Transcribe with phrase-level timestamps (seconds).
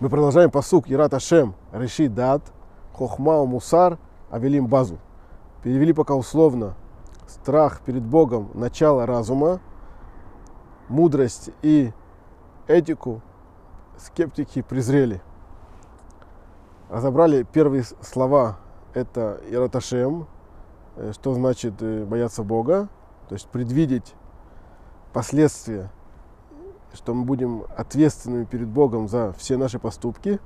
[0.00, 2.42] Мы продолжаем посук Ират Ашем, Реши Дат,
[2.94, 3.98] Хохмау Мусар,
[4.30, 4.98] Авелим Базу.
[5.64, 6.74] Перевели пока условно.
[7.26, 9.60] Страх перед Богом, начало разума,
[10.88, 11.92] мудрость и
[12.68, 13.22] этику
[13.98, 15.20] скептики презрели.
[16.88, 18.60] Разобрали первые слова,
[18.94, 20.28] это Ираташем,
[20.94, 22.88] э, что значит э, бояться Бога,
[23.28, 24.14] то есть предвидеть
[25.12, 25.90] последствия,
[26.94, 30.40] что мы будем ответственными перед Богом за все наши поступки.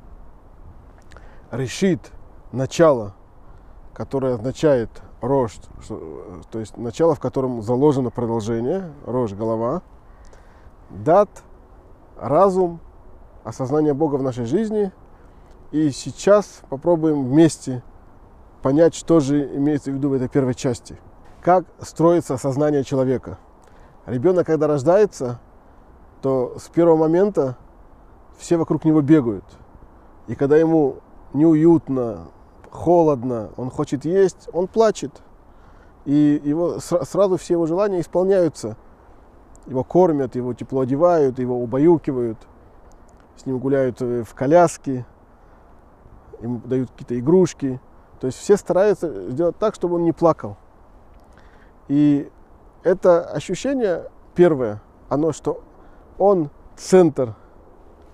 [1.50, 2.12] Решит
[2.53, 3.14] начало,
[3.94, 4.90] которое означает
[5.21, 5.58] рожь,
[6.50, 9.82] то есть начало, в котором заложено продолжение, рожь, голова.
[10.90, 11.30] Дат,
[12.18, 12.80] разум,
[13.44, 14.93] осознание Бога в нашей жизни–
[15.72, 17.82] и сейчас попробуем вместе
[18.61, 20.99] понять, что же имеется в виду в этой первой части.
[21.40, 23.38] Как строится сознание человека.
[24.04, 25.40] Ребенок, когда рождается,
[26.22, 27.57] то с первого момента
[28.39, 29.44] все вокруг него бегают.
[30.29, 30.96] И когда ему
[31.32, 32.28] неуютно,
[32.70, 35.20] холодно, он хочет есть, он плачет.
[36.05, 38.77] И его, сразу все его желания исполняются.
[39.66, 42.39] Его кормят, его тепло одевают, его убаюкивают,
[43.36, 45.06] с ним гуляют в коляске,
[46.41, 47.80] ему дают какие-то игрушки.
[48.20, 50.56] То есть все стараются сделать так, чтобы он не плакал.
[51.89, 52.30] И
[52.83, 55.62] это ощущение первое, оно, что
[56.18, 57.34] он центр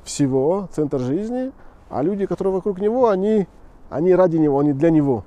[0.04, 1.52] всего, центр жизни,
[1.90, 3.46] а люди, которые вокруг него, они,
[3.90, 5.24] они ради него, они для него.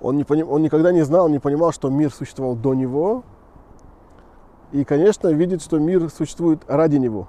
[0.00, 3.24] Он, не поним, он никогда не знал, не понимал, что мир существовал до него.
[4.72, 7.28] И, конечно, видит, что мир существует ради него.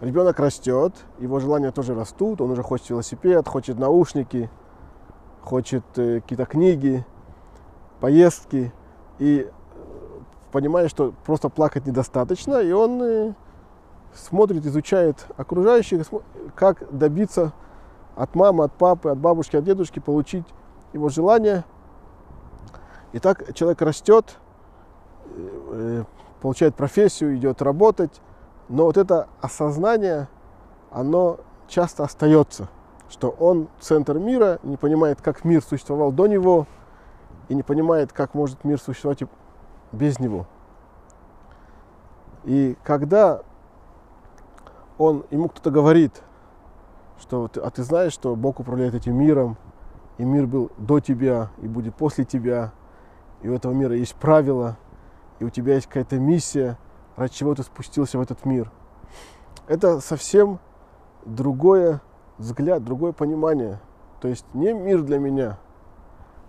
[0.00, 4.48] Ребенок растет, его желания тоже растут, он уже хочет велосипед, хочет наушники,
[5.42, 7.04] хочет э, какие-то книги,
[8.00, 8.72] поездки.
[9.18, 9.48] И
[10.50, 13.32] понимает, что просто плакать недостаточно, и он э,
[14.14, 16.06] смотрит, изучает окружающих,
[16.54, 17.52] как добиться
[18.16, 20.46] от мамы, от папы, от бабушки, от дедушки получить
[20.92, 21.64] его желание.
[23.12, 24.36] И так человек растет,
[25.26, 26.04] э,
[26.40, 28.20] получает профессию, идет работать,
[28.68, 30.28] но вот это осознание,
[30.90, 32.68] оно часто остается,
[33.08, 36.66] что он центр мира, не понимает, как мир существовал до него,
[37.48, 39.22] и не понимает, как может мир существовать
[39.92, 40.46] без него.
[42.44, 43.42] И когда
[44.96, 46.22] он, ему кто-то говорит,
[47.20, 49.56] что а ты знаешь, что Бог управляет этим миром,
[50.18, 52.72] и мир был до тебя, и будет после тебя,
[53.42, 54.76] и у этого мира есть правила,
[55.38, 56.78] и у тебя есть какая-то миссия–
[57.18, 58.70] ради чего ты спустился в этот мир.
[59.66, 60.60] Это совсем
[61.24, 62.00] другое
[62.38, 63.80] взгляд, другое понимание.
[64.20, 65.58] То есть не мир для меня,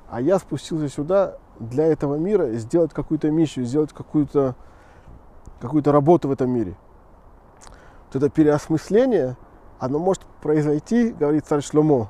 [0.10, 4.56] а я спустился сюда для этого мира сделать какую-то миссию, сделать какую-то
[5.60, 6.76] какую работу в этом мире.
[8.08, 9.38] Вот это переосмысление,
[9.78, 12.10] оно может произойти, говорит царь Шломо,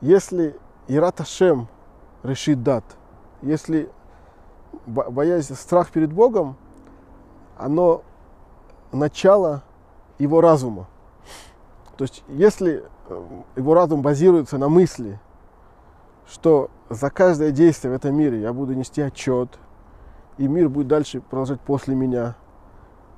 [0.00, 0.56] если
[0.88, 1.68] Ират Ашем
[2.22, 2.84] решит дат,
[3.42, 3.90] если
[4.86, 6.56] боязнь, страх перед Богом,
[7.56, 8.02] оно
[8.92, 9.62] начало
[10.18, 10.86] его разума.
[11.96, 15.18] То есть, если э, его разум базируется на мысли,
[16.28, 19.58] что за каждое действие в этом мире я буду нести отчет,
[20.38, 22.36] и мир будет дальше продолжать после меня,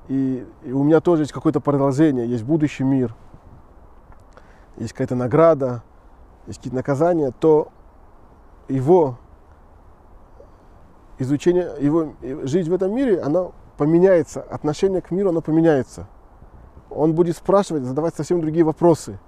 [0.07, 3.15] и, и у меня тоже есть какое-то продолжение, есть будущий мир,
[4.77, 5.83] есть какая-то награда,
[6.47, 7.69] есть какие-то наказания, то
[8.67, 9.17] его
[11.19, 16.07] изучение, его жизнь в этом мире, она поменяется, отношение к миру, оно поменяется.
[16.89, 19.19] Он будет спрашивать, задавать совсем другие вопросы.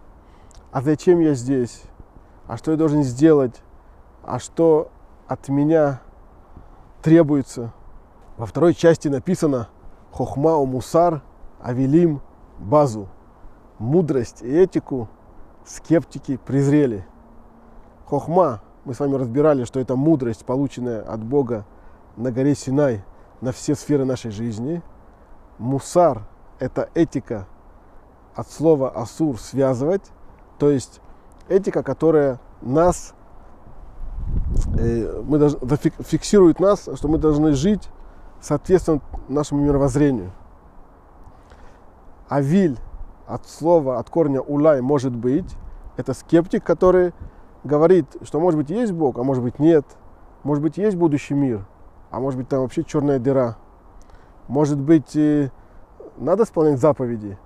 [0.72, 1.84] А зачем я здесь?
[2.48, 3.62] А что я должен сделать?
[4.24, 4.90] А что
[5.28, 6.02] от меня
[7.02, 7.74] требуется?
[8.38, 9.70] Во второй части написано
[10.12, 11.22] Хохмау Мусар
[11.62, 12.22] Авелим
[12.60, 13.08] Базу.
[13.80, 15.10] Мудрость и этику
[15.66, 17.06] скептики презрели.
[18.06, 21.66] Хохма, мы с вами разбирали, что это мудрость, полученная от Бога
[22.16, 23.04] на горе Синай–
[23.42, 24.82] на все сферы нашей жизни.
[25.58, 26.24] Мусар–
[26.60, 27.48] это этика
[28.36, 30.04] от слова асур– связывать,
[30.58, 31.02] то есть
[31.50, 33.14] этика, которая нас,
[34.76, 35.60] мы должны,
[36.00, 37.90] фиксирует нас, что мы должны жить
[38.40, 40.32] соответственно нашему мировоззрению.
[42.28, 42.78] Авиль
[43.28, 45.56] от слова, от корня улай может быть,
[45.98, 47.14] это скептик, который
[47.64, 49.86] говорит, что может быть есть Бог, а может быть нет,
[50.44, 51.66] может быть есть будущий мир,
[52.10, 53.58] а может быть там вообще черная дыра.
[54.48, 55.16] Может быть,
[56.18, 57.38] надо исполнять заповеди,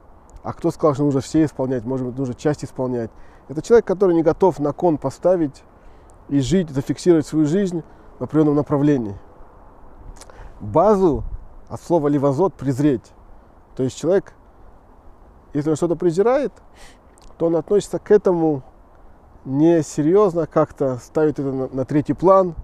[0.44, 3.12] а кто сказал, что нужно все исполнять, может быть, нужно часть исполнять.
[3.48, 5.64] Это человек, который не готов на кон поставить
[6.30, 7.84] и жить, зафиксировать свою жизнь
[8.20, 9.18] в определенном направлении.
[10.60, 11.24] Базу
[11.70, 13.12] от слова ливазот презреть.
[13.76, 14.34] То есть человек,
[15.54, 16.54] если он что-то презирает,
[17.38, 18.64] то он относится к этому
[19.44, 22.56] несерьезно, как-то ставит это на, на третий план.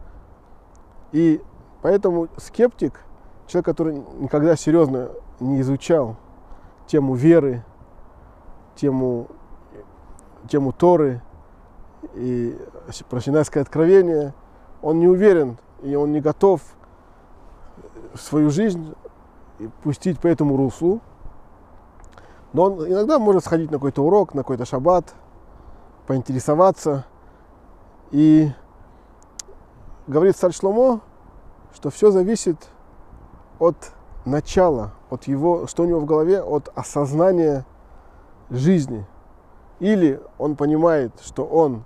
[1.12, 1.42] И
[1.81, 3.02] поэтому скептик,
[3.48, 5.10] человек, который никогда серьезно
[5.40, 6.16] не изучал
[6.88, 7.64] тему веры,
[8.75, 9.28] тему,
[10.50, 11.22] тему Торы
[12.15, 12.57] и
[13.09, 14.33] про Синайское откровение,
[14.81, 16.62] он не уверен и он не готов
[18.15, 18.94] свою жизнь
[19.83, 21.01] пустить по этому руслу.
[22.53, 25.13] Но он иногда может сходить на какой-то урок, на какой-то шаббат,
[26.07, 27.06] поинтересоваться.
[28.12, 28.51] И
[30.07, 31.01] говорит царь Шломо,
[31.74, 32.57] что все зависит
[33.59, 33.75] от
[34.25, 37.65] начала, от его, что у него в голове, от осознания
[38.50, 39.06] жизни.
[39.80, 41.86] Или он понимает, что он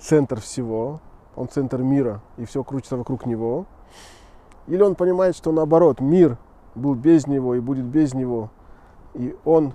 [0.00, 1.00] центр всего,
[1.36, 3.66] он центр мира, и все крутится вокруг него.
[4.66, 6.38] Или он понимает, что наоборот, мир
[6.74, 8.50] был без него и будет без него,
[9.14, 9.72] и он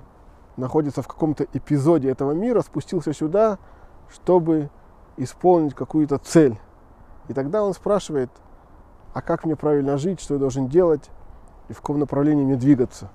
[0.57, 3.57] находится в каком-то эпизоде этого мира, спустился сюда,
[4.09, 4.69] чтобы
[5.17, 6.57] исполнить какую-то цель.
[7.27, 8.29] И тогда он спрашивает,
[9.13, 11.09] а как мне правильно жить, что я должен делать,
[11.67, 13.09] и в каком направлении мне двигаться.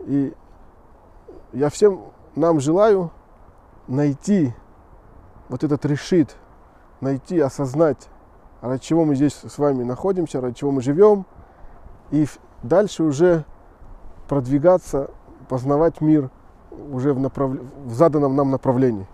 [0.00, 0.32] И
[1.52, 2.00] я всем
[2.34, 3.10] нам желаю
[3.88, 4.54] найти
[5.48, 6.36] вот этот решит,
[7.00, 8.08] найти, осознать,
[8.60, 11.26] ради чего мы здесь с вами находимся, ради чего мы живем,
[12.10, 12.26] и
[12.62, 13.44] дальше уже
[14.28, 15.10] продвигаться,
[15.48, 16.30] познавать мир
[16.90, 17.52] уже в, направ...
[17.84, 19.06] в заданном нам направлении.